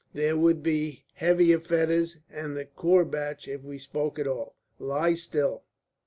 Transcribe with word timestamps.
There 0.15 0.35
would 0.35 0.63
be 0.63 1.03
heavier 1.13 1.59
fetters 1.59 2.21
and 2.27 2.57
the 2.57 2.65
courbatch 2.65 3.47
if 3.47 3.61
we 3.61 3.77
spoke 3.77 4.17
at 4.17 4.25
all. 4.25 4.55
Lie 4.79 5.13
still. 5.13 5.61